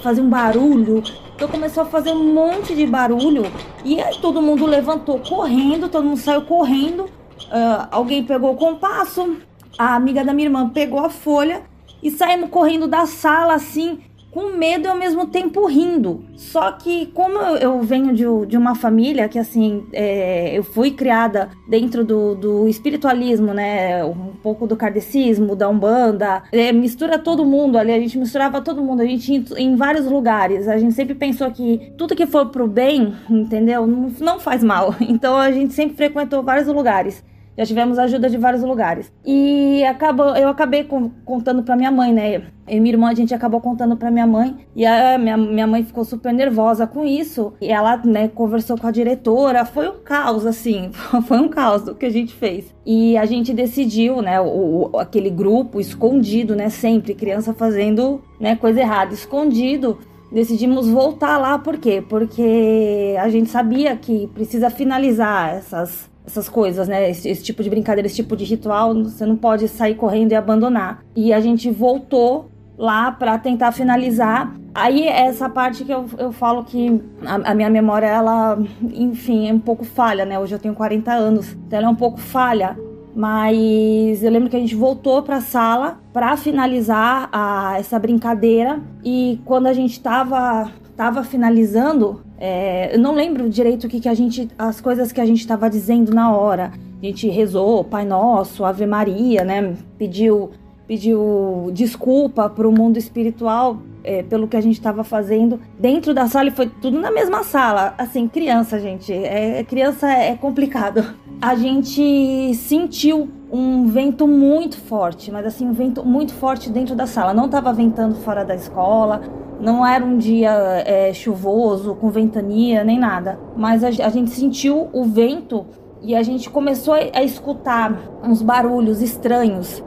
[0.03, 1.03] faziam um barulho.
[1.35, 3.45] Então começou a fazer um monte de barulho.
[3.85, 7.05] E aí todo mundo levantou correndo, todo mundo saiu correndo.
[7.05, 9.37] Uh, alguém pegou o compasso,
[9.79, 11.63] a amiga da minha irmã pegou a folha
[12.03, 14.01] e saímos correndo da sala assim
[14.37, 16.23] com medo e ao mesmo tempo rindo.
[16.35, 21.49] Só que, como eu venho de, de uma família que, assim, é, eu fui criada
[21.67, 24.05] dentro do, do, espiritualismo, né?
[24.05, 28.83] Um pouco do kardecismo, da Umbanda, é, mistura todo mundo ali, a gente misturava todo
[28.83, 30.69] mundo, a gente ia em vários lugares.
[30.69, 33.87] A gente sempre pensou que tudo que for pro bem, entendeu?
[33.87, 34.95] Não, não faz mal.
[35.17, 37.25] Então a gente sempre frequentou vários lugares.
[37.57, 39.11] Já tivemos ajuda de vários lugares.
[39.25, 40.87] E acabou, eu acabei
[41.25, 42.43] contando para minha mãe, né?
[42.69, 44.57] E minha irmã, a gente acabou contando para minha mãe.
[44.75, 47.55] E a minha, minha mãe ficou super nervosa com isso.
[47.61, 49.65] E ela, né, conversou com a diretora.
[49.65, 50.91] Foi um caos, assim.
[51.27, 52.75] Foi um caos do que a gente fez.
[52.85, 56.69] E a gente decidiu, né, o, o aquele grupo escondido, né?
[56.69, 59.99] Sempre criança fazendo, né, coisa errada, escondido
[60.31, 62.03] decidimos voltar lá, por quê?
[62.07, 67.11] Porque a gente sabia que precisa finalizar essas essas coisas, né?
[67.11, 70.35] Esse, esse, tipo de brincadeira, esse tipo de ritual, você não pode sair correndo e
[70.35, 71.03] abandonar.
[71.15, 74.55] E a gente voltou lá para tentar finalizar.
[74.75, 78.59] Aí essa parte que eu, eu falo que a, a, minha memória, ela,
[78.93, 80.39] enfim, é um pouco falha, né?
[80.39, 82.77] Hoje eu tenho 40 anos, então ela é um pouco falha.
[83.15, 88.79] Mas eu lembro que a gente voltou para a sala para finalizar a, essa brincadeira
[89.03, 94.09] e quando a gente estava tava finalizando, é, eu não lembro direito o que, que
[94.09, 94.49] a gente.
[94.59, 96.73] as coisas que a gente estava dizendo na hora.
[97.01, 99.77] A gente rezou Pai Nosso, Ave Maria, né?
[99.99, 100.51] Pediu,
[100.87, 106.29] pediu desculpa para o mundo espiritual é, pelo que a gente estava fazendo dentro da
[106.29, 107.95] sala e foi tudo na mesma sala.
[107.99, 109.13] Assim, criança, gente.
[109.13, 111.05] É, criança é complicado.
[111.41, 117.07] A gente sentiu um vento muito forte, mas assim, um vento muito forte dentro da
[117.07, 117.35] sala.
[117.35, 119.23] Não estava ventando fora da escola,
[119.61, 120.51] não era um dia
[120.87, 123.39] é, chuvoso, com ventania, nem nada.
[123.57, 125.67] Mas a, a, gente sentiu o vento
[126.03, 129.83] e a gente começou a escutar uns barulhos estranhos.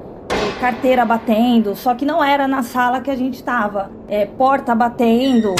[0.59, 3.89] Carteira batendo, só que não era na sala que a gente estava.
[4.09, 5.55] É, porta batendo.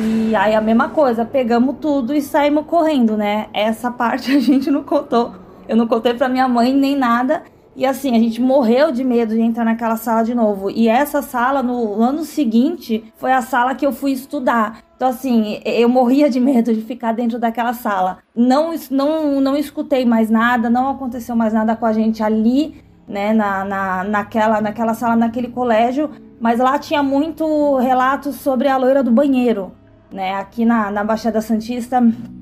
[0.00, 3.48] E aí a mesma coisa, pegamos tudo e saímos correndo, né?
[3.52, 5.32] Essa parte a gente não contou.
[5.68, 7.42] Eu não contei pra minha mãe nem nada.
[7.74, 10.70] E assim, a gente morreu de medo de entrar naquela sala de novo.
[10.70, 14.82] E essa sala, no ano seguinte, foi a sala que eu fui estudar.
[14.94, 18.18] Então, assim, eu morria de medo de ficar dentro daquela sala.
[18.36, 22.76] Não, não, não escutei mais nada, não aconteceu mais nada com a gente ali,
[23.10, 26.08] né, na, na, naquela, naquela sala, naquele colégio.
[26.40, 29.72] Mas lá tinha muito relato sobre a loira do banheiro,
[30.10, 30.36] né?
[30.36, 32.00] Aqui na, na Baixada Santista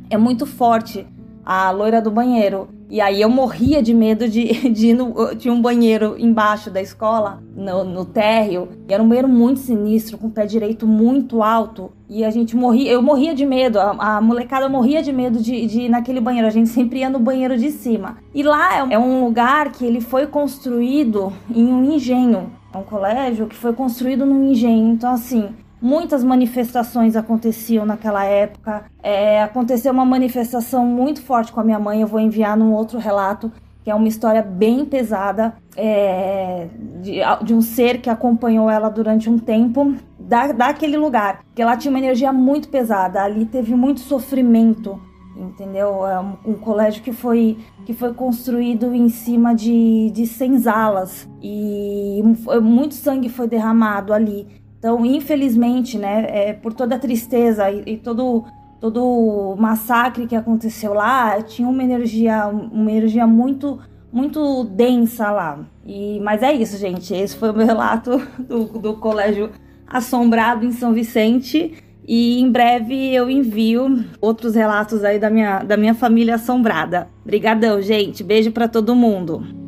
[0.08, 1.04] é muito forte
[1.44, 2.68] a loira do banheiro.
[2.90, 5.34] E aí eu morria de medo de, de ir no.
[5.36, 10.16] Tinha um banheiro embaixo da escola, no, no térreo, e era um banheiro muito sinistro,
[10.16, 11.92] com o pé direito muito alto.
[12.08, 15.66] E a gente morria, eu morria de medo, a, a molecada morria de medo de,
[15.66, 16.48] de, ir naquele banheiro.
[16.48, 18.16] A gente sempre ia no banheiro de cima.
[18.34, 22.50] E lá é, é um lugar que ele foi construído em um engenho.
[22.72, 24.92] É um colégio que foi construído num engenho.
[24.92, 28.84] Então, assim, Muitas manifestações aconteciam naquela época.
[29.02, 32.00] É, aconteceu uma manifestação muito forte com a minha mãe.
[32.00, 33.52] Eu vou enviar num outro relato,
[33.84, 36.66] que é uma história bem pesada é,
[37.00, 41.40] de, de, um ser que acompanhou ela durante um tempo da, daquele lugar.
[41.44, 43.22] Porque ela tinha uma energia muito pesada.
[43.22, 45.00] Ali teve muito sofrimento,
[45.36, 46.04] entendeu?
[46.04, 52.20] É um, colégio que foi, que foi construído em cima de, de senzalas e
[52.60, 54.58] muito sangue foi derramado ali.
[54.78, 58.44] Então, infelizmente, né, é, por toda a tristeza e, e todo
[58.80, 63.78] todo o massacre que aconteceu lá, tinha uma energia, uma energia muito
[64.10, 65.58] muito densa lá.
[65.84, 67.14] E mas é isso, gente.
[67.14, 69.50] Esse foi o meu relato do, do colégio
[69.86, 71.74] assombrado em São Vicente.
[72.06, 77.08] E em breve eu envio outros relatos aí da minha, da minha família assombrada.
[77.22, 78.24] Obrigadão, gente.
[78.24, 79.67] Beijo para todo mundo.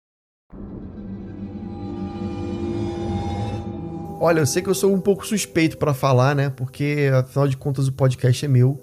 [4.23, 6.51] Olha, eu sei que eu sou um pouco suspeito para falar, né?
[6.51, 8.79] Porque afinal de contas o podcast é meu.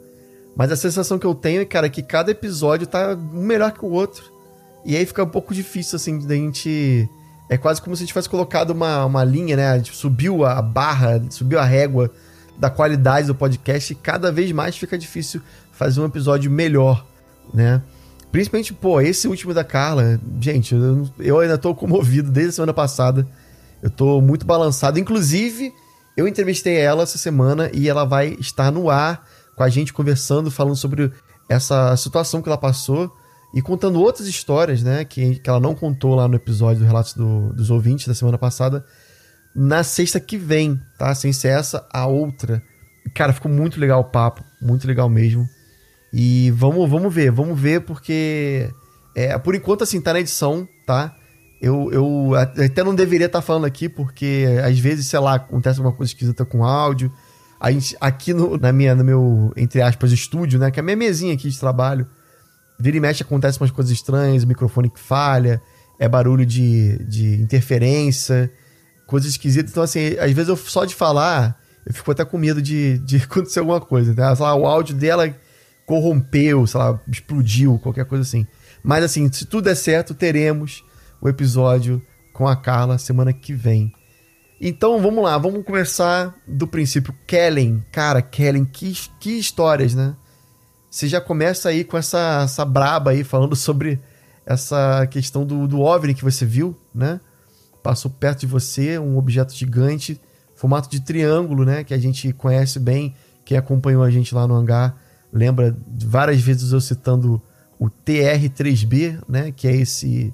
[0.56, 3.84] Mas a sensação que eu tenho é, cara, que cada episódio tá um melhor que
[3.84, 4.32] o outro.
[4.84, 7.08] E aí fica um pouco difícil, assim, da gente.
[7.48, 9.68] É quase como se a gente tivesse colocado uma, uma linha, né?
[9.68, 12.10] A gente subiu a barra, subiu a régua
[12.58, 17.06] da qualidade do podcast e cada vez mais fica difícil fazer um episódio melhor,
[17.54, 17.80] né?
[18.32, 22.74] Principalmente, pô, esse último da Carla, gente, eu, eu ainda tô comovido desde a semana
[22.74, 23.24] passada.
[23.82, 24.98] Eu tô muito balançado.
[24.98, 25.72] Inclusive,
[26.16, 30.50] eu entrevistei ela essa semana e ela vai estar no ar com a gente conversando,
[30.50, 31.12] falando sobre
[31.48, 33.12] essa situação que ela passou
[33.54, 35.04] e contando outras histórias, né?
[35.04, 38.36] Que, que ela não contou lá no episódio do Relatos do, dos Ouvintes da semana
[38.36, 38.84] passada.
[39.54, 41.14] Na sexta que vem, tá?
[41.14, 42.62] Sem ser essa, a outra.
[43.14, 45.48] Cara, ficou muito legal o papo, muito legal mesmo.
[46.12, 48.70] E vamos, vamos ver, vamos ver, porque
[49.14, 51.14] é, por enquanto, assim, tá na edição, tá?
[51.60, 55.78] Eu, eu até não deveria estar tá falando aqui, porque às vezes, sei lá, acontece
[55.78, 57.12] alguma coisa esquisita com áudio.
[57.58, 60.70] A gente, aqui no, na minha, no meu, entre aspas, estúdio, né?
[60.70, 62.06] Que é a minha mesinha aqui de trabalho.
[62.78, 65.60] Vira e mexe, acontece umas coisas estranhas, microfone que falha,
[65.98, 68.48] é barulho de, de interferência,
[69.04, 69.72] coisas esquisitas.
[69.72, 73.16] Então, assim, às vezes eu só de falar, eu fico até com medo de, de
[73.24, 74.14] acontecer alguma coisa.
[74.14, 74.34] Né?
[74.36, 75.34] Sei lá, o áudio dela
[75.84, 78.46] corrompeu, sei lá, explodiu, qualquer coisa assim.
[78.80, 80.84] Mas assim, se tudo der certo, teremos
[81.20, 82.02] o episódio
[82.32, 83.92] com a Carla semana que vem.
[84.60, 87.14] Então vamos lá, vamos começar do princípio.
[87.26, 90.16] Kellen, cara, Kellen, que, que histórias, né?
[90.90, 94.00] Você já começa aí com essa, essa braba aí, falando sobre
[94.44, 97.20] essa questão do, do OVNI que você viu, né?
[97.82, 100.20] Passou perto de você um objeto gigante,
[100.56, 101.84] formato de triângulo, né?
[101.84, 104.96] Que a gente conhece bem, quem acompanhou a gente lá no hangar
[105.32, 107.40] lembra várias vezes eu citando
[107.78, 109.52] o TR-3B, né?
[109.52, 110.32] Que é esse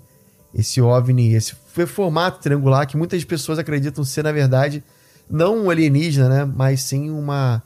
[0.55, 1.55] esse OVNI, esse
[1.87, 4.83] formato triangular que muitas pessoas acreditam ser, na verdade,
[5.29, 6.45] não um alienígena, né?
[6.45, 7.63] Mas sim uma,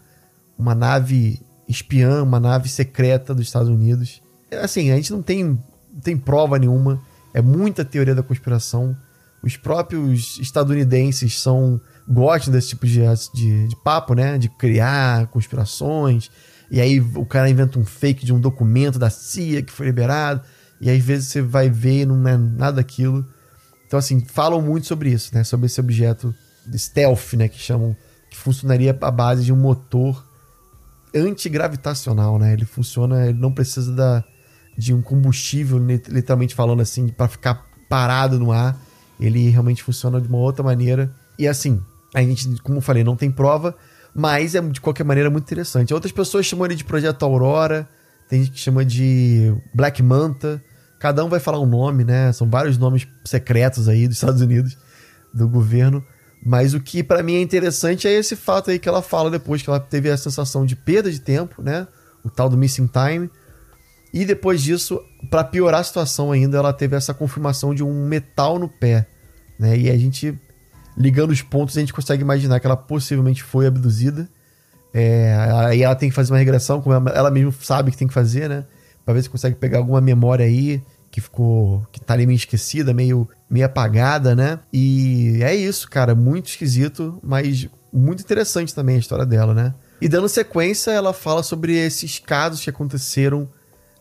[0.59, 4.23] uma nave espiã, uma nave secreta dos Estados Unidos.
[4.63, 7.01] Assim, a gente não tem, não tem prova nenhuma,
[7.35, 8.97] é muita teoria da conspiração.
[9.43, 13.03] Os próprios estadunidenses são gostam desse tipo de,
[13.35, 14.39] de, de papo, né?
[14.39, 16.31] De criar conspirações.
[16.71, 20.41] E aí o cara inventa um fake de um documento da CIA que foi liberado.
[20.81, 23.27] E às vezes você vai ver e não é nada daquilo.
[23.87, 25.43] Então, assim, falam muito sobre isso, né?
[25.45, 26.35] Sobre esse objeto
[26.75, 27.49] stealth, né?
[27.49, 27.97] Que chamam.
[28.31, 30.23] Que funcionaria à base de um motor
[31.15, 32.53] antigravitacional, né?
[32.53, 34.23] Ele funciona, ele não precisa da,
[34.77, 38.79] de um combustível, literalmente falando assim, para ficar parado no ar.
[39.19, 41.11] Ele realmente funciona de uma outra maneira.
[41.39, 41.83] E assim,
[42.15, 43.75] a gente, como eu falei, não tem prova,
[44.15, 45.95] mas é de qualquer maneira muito interessante.
[45.95, 47.89] Outras pessoas chamam ele de Projeto Aurora,
[48.29, 50.63] tem gente que chama de Black Manta.
[50.99, 52.33] Cada um vai falar um nome, né?
[52.33, 54.77] São vários nomes secretos aí dos Estados Unidos,
[55.33, 56.05] do governo.
[56.45, 59.63] Mas o que para mim é interessante é esse fato aí que ela fala depois
[59.63, 61.87] que ela teve a sensação de perda de tempo, né?
[62.25, 63.31] O tal do missing time.
[64.13, 68.59] E depois disso, para piorar a situação ainda, ela teve essa confirmação de um metal
[68.59, 69.07] no pé,
[69.59, 69.77] né?
[69.77, 70.39] E a gente
[70.97, 74.29] ligando os pontos, a gente consegue imaginar que ela possivelmente foi abduzida.
[74.93, 75.37] É,
[75.67, 78.15] aí ela tem que fazer uma regressão, como ela, ela mesma sabe que tem que
[78.15, 78.65] fazer, né?
[79.09, 81.83] Pra ver se consegue pegar alguma memória aí que ficou.
[81.91, 84.59] que tá ali meio esquecida, meio, meio apagada, né?
[84.71, 86.15] E é isso, cara.
[86.15, 89.73] Muito esquisito, mas muito interessante também a história dela, né?
[89.99, 93.49] E dando sequência, ela fala sobre esses casos que aconteceram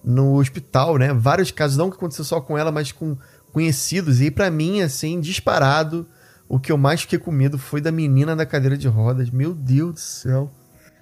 [0.04, 1.14] no hospital, né?
[1.14, 3.16] Vários casos, não que aconteceu só com ela, mas com
[3.54, 4.20] conhecidos.
[4.20, 6.06] E para mim, assim, disparado,
[6.50, 9.30] o que eu mais fiquei com medo foi da menina da cadeira de rodas.
[9.30, 10.52] Meu Deus do céu.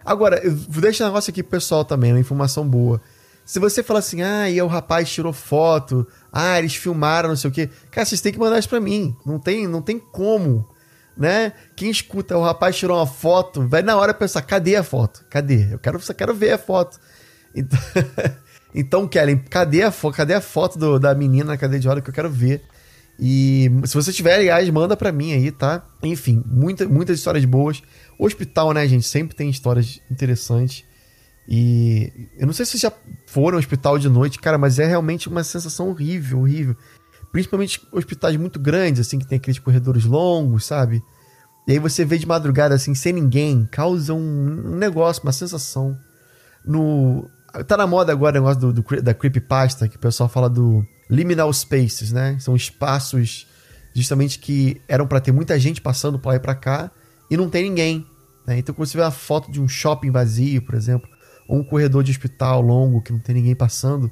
[0.06, 3.02] Agora, eu vou deixar um negócio aqui pro pessoal também, uma informação boa.
[3.46, 7.50] Se você falar assim, ah, e o rapaz tirou foto, ah, eles filmaram, não sei
[7.50, 7.70] o quê.
[7.92, 9.16] Cara, vocês têm que mandar isso pra mim.
[9.24, 10.68] Não tem, não tem como,
[11.16, 11.54] né?
[11.76, 15.24] Quem escuta, o rapaz tirou uma foto, vai na hora pensar, cadê a foto?
[15.30, 15.72] Cadê?
[15.72, 17.00] Eu quero, eu quero ver a foto.
[17.58, 17.80] Então,
[18.74, 22.10] então Kellen, cadê a, cadê a foto do, da menina na cadeia de roda que
[22.10, 22.62] eu quero ver?
[23.18, 25.86] E se você tiver, aliás, manda pra mim aí, tá?
[26.04, 27.82] Enfim, muita, muitas histórias boas.
[28.20, 30.84] O hospital, né, gente, sempre tem histórias interessantes.
[31.48, 32.92] E eu não sei se já
[33.28, 36.76] foram ao hospital de noite, cara, mas é realmente uma sensação horrível, horrível.
[37.32, 41.04] Principalmente hospitais muito grandes, assim, que tem aqueles corredores longos, sabe?
[41.68, 45.98] E aí você vê de madrugada, assim, sem ninguém, causa um, um negócio, uma sensação.
[46.66, 47.30] No.
[47.68, 50.86] Tá na moda agora o negócio do, do, da creepypasta, que o pessoal fala do
[51.10, 52.38] liminal spaces, né?
[52.40, 53.48] São espaços
[53.94, 56.92] justamente que eram para ter muita gente passando para lá e pra cá
[57.30, 58.06] e não tem ninguém.
[58.46, 58.60] Né?
[58.60, 61.10] Então, quando você vê uma foto de um shopping vazio, por exemplo,
[61.48, 64.10] ou um corredor de hospital longo que não tem ninguém passando,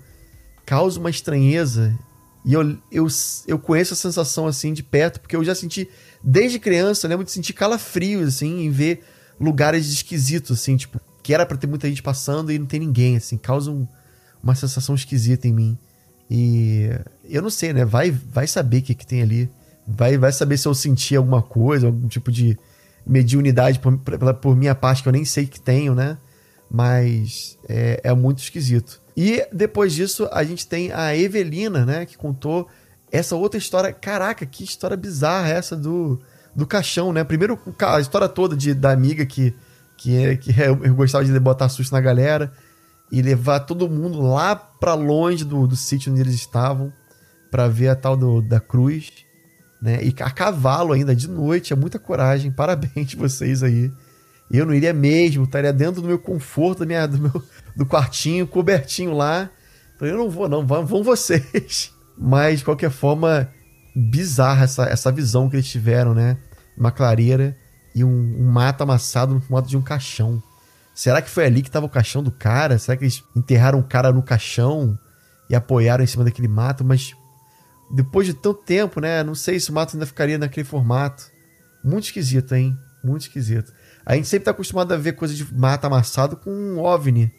[0.65, 1.97] causa uma estranheza.
[2.45, 3.07] E eu, eu,
[3.47, 5.89] eu conheço a sensação assim de perto, porque eu já senti,
[6.23, 9.03] desde criança, eu lembro de sentir calafrios, assim, em ver
[9.39, 13.15] lugares esquisitos, assim, tipo, que era para ter muita gente passando e não tem ninguém,
[13.15, 13.87] assim, causa um,
[14.43, 15.77] uma sensação esquisita em mim.
[16.29, 16.89] E
[17.29, 17.85] eu não sei, né?
[17.85, 19.49] Vai, vai saber o que, que tem ali.
[19.87, 22.57] Vai, vai saber se eu senti alguma coisa, algum tipo de
[23.05, 26.17] mediunidade por, por, por minha parte que eu nem sei que tenho, né?
[26.69, 29.01] Mas é, é muito esquisito.
[29.15, 32.05] E depois disso, a gente tem a Evelina, né?
[32.05, 32.67] Que contou
[33.11, 33.93] essa outra história.
[33.93, 36.19] Caraca, que história bizarra essa do,
[36.55, 37.23] do caixão, né?
[37.23, 39.53] Primeiro, a história toda de, da amiga que,
[39.97, 42.51] que, é, que é, eu gostava de botar susto na galera
[43.11, 46.91] e levar todo mundo lá para longe do, do sítio onde eles estavam
[47.51, 49.11] para ver a tal do, da cruz,
[49.79, 50.03] né?
[50.03, 52.49] E a cavalo ainda de noite, é muita coragem.
[52.51, 53.91] Parabéns vocês aí.
[54.53, 57.43] Eu não iria mesmo, estaria dentro do meu conforto, da minha, do meu
[57.75, 59.49] do quartinho, cobertinho lá.
[59.99, 61.91] eu não vou, não, vão, vão vocês.
[62.15, 63.49] Mas, de qualquer forma,
[63.95, 66.37] bizarra essa, essa visão que eles tiveram, né?
[66.77, 67.57] Uma clareira
[67.95, 70.41] e um, um mato amassado no formato de um caixão.
[70.93, 72.77] Será que foi ali que estava o caixão do cara?
[72.77, 74.97] Será que eles enterraram o cara no caixão
[75.49, 76.83] e apoiaram em cima daquele mato?
[76.83, 77.15] Mas
[77.91, 79.23] depois de tanto tempo, né?
[79.23, 81.31] Não sei se o mato ainda ficaria naquele formato.
[81.83, 82.77] Muito esquisito, hein?
[83.03, 83.73] Muito esquisito.
[84.05, 87.31] A gente sempre tá acostumado a ver coisa de mata amassado com um OVNI.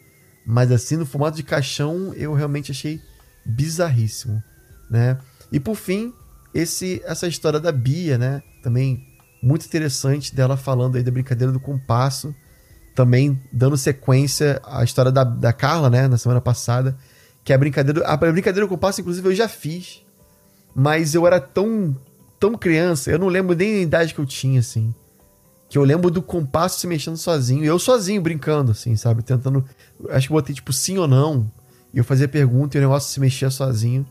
[0.45, 3.01] Mas assim, no formato de caixão, eu realmente achei
[3.45, 4.43] bizarríssimo,
[4.89, 5.17] né?
[5.51, 6.13] E por fim,
[6.53, 8.41] esse essa história da Bia, né?
[8.63, 9.03] Também
[9.41, 12.33] muito interessante dela falando aí da brincadeira do compasso.
[12.95, 16.07] Também dando sequência à história da, da Carla, né?
[16.07, 16.97] Na semana passada.
[17.43, 20.01] Que a brincadeira, a brincadeira do compasso, inclusive, eu já fiz.
[20.73, 21.95] Mas eu era tão,
[22.39, 24.93] tão criança, eu não lembro nem a idade que eu tinha, assim.
[25.75, 27.65] Que eu lembro do compasso se mexendo sozinho.
[27.65, 29.21] Eu sozinho brincando, assim, sabe?
[29.21, 29.61] Tentando.
[30.07, 31.51] Acho que botei tipo sim ou não.
[31.93, 34.07] E eu fazia pergunta e o negócio se mexia sozinho.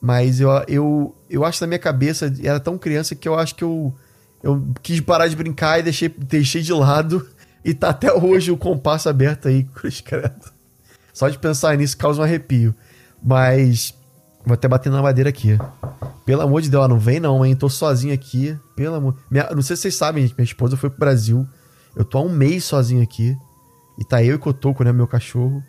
[0.00, 3.62] Mas eu, eu, eu acho na minha cabeça, era tão criança que eu acho que
[3.62, 3.94] eu,
[4.42, 7.28] eu quis parar de brincar e deixei, deixei de lado.
[7.62, 10.50] E tá até hoje o compasso aberto aí, cruz credo.
[11.12, 12.74] Só de pensar nisso causa um arrepio.
[13.22, 13.92] Mas
[14.46, 15.58] Vou até bater na madeira aqui.
[16.24, 17.56] Pelo amor de Deus, não vem não, hein?
[17.56, 18.56] Tô sozinho aqui.
[18.76, 19.16] Pelo amor.
[19.28, 20.36] Minha, não sei se vocês sabem, gente.
[20.38, 21.44] Minha esposa foi pro Brasil.
[21.96, 23.36] Eu tô há um mês sozinho aqui.
[23.98, 24.92] E tá eu e o Cotoco, né?
[24.92, 25.60] Meu cachorro.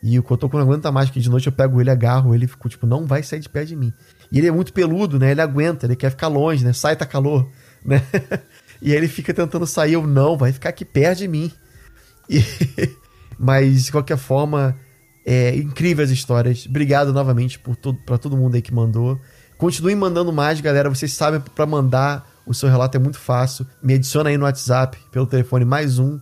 [0.00, 2.70] E o Cotoco não aguenta mais, porque de noite eu pego ele, agarro ele ficou
[2.70, 3.92] tipo, não vai sair de pé de mim.
[4.30, 5.32] E ele é muito peludo, né?
[5.32, 6.72] Ele aguenta, ele quer ficar longe, né?
[6.72, 7.48] Sai, tá calor,
[7.84, 8.00] né?
[8.80, 11.52] e aí ele fica tentando sair, eu não, vai ficar aqui perto de mim.
[12.28, 12.42] E...
[13.38, 14.76] Mas, de qualquer forma,
[15.24, 16.66] é, incríveis histórias.
[16.68, 19.20] Obrigado novamente por todo, pra todo mundo aí que mandou.
[19.58, 20.88] Continuem mandando mais, galera.
[20.88, 23.66] Vocês sabem, para mandar o seu relato é muito fácil.
[23.82, 26.18] Me adiciona aí no WhatsApp pelo telefone mais um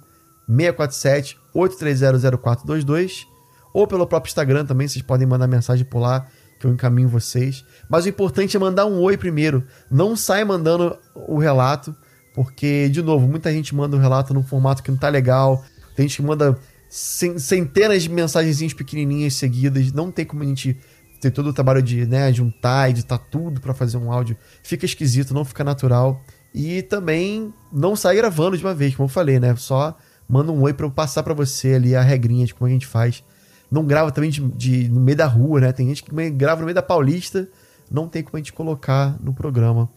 [0.49, 3.27] 647 8300422
[3.73, 4.89] ou pelo próprio Instagram também.
[4.89, 6.27] Vocês podem mandar mensagem por lá
[6.59, 7.65] que eu encaminho vocês.
[7.89, 9.65] Mas o importante é mandar um oi primeiro.
[9.91, 11.95] Não sai mandando o relato,
[12.35, 15.65] Porque, de novo, muita gente manda um relato num formato que não tá legal.
[15.97, 16.57] Tem gente que manda
[16.89, 19.93] centenas de mensagenzinhas pequenininhas seguidas.
[19.93, 20.77] Não tem como a gente
[21.21, 24.37] ter todo o trabalho de né, juntar, editar tudo para fazer um áudio.
[24.63, 26.23] Fica esquisito, não fica natural.
[26.55, 29.55] E também não sai gravando de uma vez, como eu falei, né?
[29.57, 29.97] Só
[30.29, 32.87] manda um oi para eu passar para você ali a regrinha de como a gente
[32.87, 33.23] faz.
[33.71, 35.73] Não grava também de, de, no meio da rua, né?
[35.73, 37.49] Tem gente que grava no meio da Paulista,
[37.91, 39.91] não tem como a gente colocar no programa.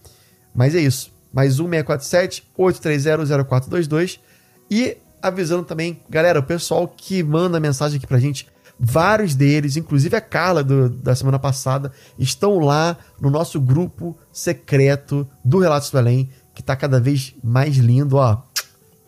[0.53, 1.11] Mas é isso.
[1.33, 4.19] Mais um 647 830 0422
[4.69, 8.47] e avisando também, galera, o pessoal que manda mensagem aqui pra gente,
[8.79, 15.27] vários deles, inclusive a Carla do, da semana passada, estão lá no nosso grupo secreto
[15.45, 18.41] do Relatos do Além, que tá cada vez mais lindo, ó.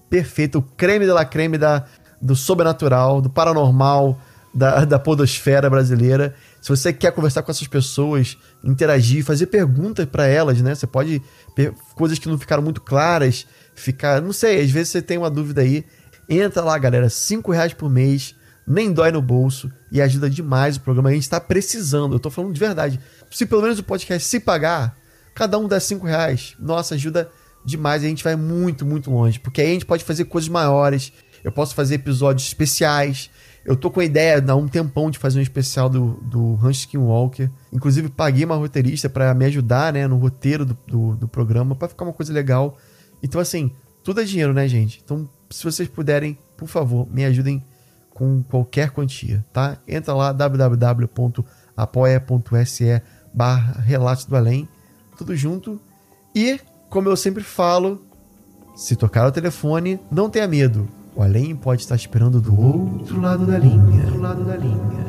[0.10, 1.86] Perfeito, o creme de la creme da,
[2.22, 4.20] do sobrenatural, do paranormal,
[4.54, 6.36] da, da podosfera brasileira.
[6.62, 10.76] Se você quer conversar com essas pessoas, interagir, fazer perguntas para elas, né?
[10.76, 11.22] Você pode
[11.96, 15.62] coisas que não ficaram muito claras, ficar, não sei, às vezes você tem uma dúvida
[15.62, 15.84] aí,
[16.28, 20.82] entra lá, galera, cinco reais por mês, nem dói no bolso e ajuda demais o
[20.82, 21.10] programa.
[21.10, 23.00] A gente está precisando, eu tô falando de verdade.
[23.30, 24.98] Se pelo menos o podcast se pagar,
[25.34, 27.30] cada um dá cinco reais, nossa, ajuda
[27.66, 28.04] demais.
[28.04, 31.12] A gente vai muito, muito longe, porque aí a gente pode fazer coisas maiores.
[31.44, 33.30] Eu posso fazer episódios especiais.
[33.66, 36.80] Eu tô com a ideia há um tempão de fazer um especial do, do Ranch
[36.80, 37.50] Skinwalker.
[37.72, 41.88] Inclusive, paguei uma roteirista para me ajudar, né, no roteiro do, do, do programa, para
[41.88, 42.78] ficar uma coisa legal.
[43.22, 43.72] Então, assim,
[44.04, 45.02] tudo é dinheiro, né, gente?
[45.04, 47.64] Então, se vocês puderem, por favor, me ajudem
[48.10, 49.78] com qualquer quantia, tá?
[49.88, 51.42] Entra lá, www.apoia.se
[53.34, 54.68] barra Relatos do Além,
[55.18, 55.82] tudo junto.
[56.36, 58.06] E, como eu sempre falo,
[58.76, 63.46] se tocar o telefone, não tenha medo o além pode estar esperando do outro lado
[63.46, 64.06] da linha.
[64.06, 65.03] Do lado da linha.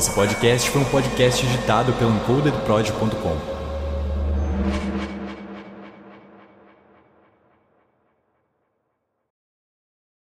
[0.00, 3.59] Esse podcast foi um podcast editado pelo encodedprod.com.